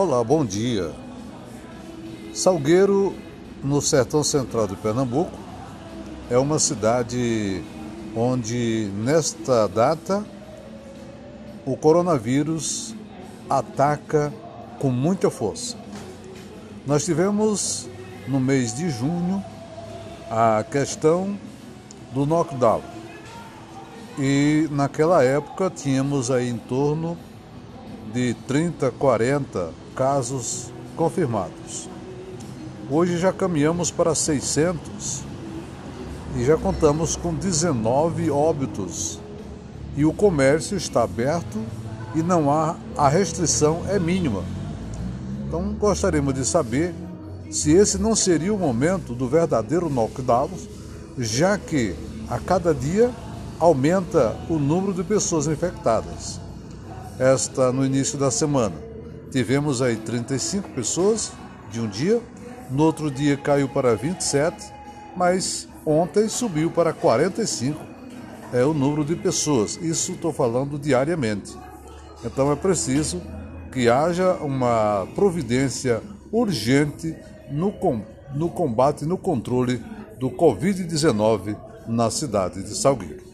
[0.00, 0.92] Olá, bom dia.
[2.32, 3.12] Salgueiro,
[3.64, 5.36] no sertão central de Pernambuco,
[6.30, 7.64] é uma cidade
[8.14, 10.24] onde, nesta data,
[11.66, 12.94] o coronavírus
[13.50, 14.32] ataca
[14.78, 15.76] com muita força.
[16.86, 17.88] Nós tivemos,
[18.28, 19.42] no mês de junho,
[20.30, 21.36] a questão
[22.14, 22.82] do knockdown.
[24.16, 27.18] E naquela época tínhamos aí em torno
[28.14, 31.88] de 30, 40 casos confirmados.
[32.88, 35.24] Hoje já caminhamos para 600
[36.36, 39.18] e já contamos com 19 óbitos.
[39.96, 41.60] E o comércio está aberto
[42.14, 44.44] e não há a restrição é mínima.
[45.44, 46.94] Então gostaríamos de saber
[47.50, 50.50] se esse não seria o momento do verdadeiro knockdown,
[51.18, 51.96] já que
[52.30, 53.10] a cada dia
[53.58, 56.40] aumenta o número de pessoas infectadas
[57.18, 58.87] esta no início da semana.
[59.30, 61.32] Tivemos aí 35 pessoas
[61.70, 62.20] de um dia,
[62.70, 64.72] no outro dia caiu para 27,
[65.16, 67.78] mas ontem subiu para 45
[68.52, 69.76] é o número de pessoas.
[69.82, 71.54] Isso estou falando diariamente.
[72.24, 73.20] Então é preciso
[73.70, 77.14] que haja uma providência urgente
[77.50, 77.74] no,
[78.34, 79.82] no combate, no controle
[80.18, 83.27] do Covid-19 na cidade de Salgueiro.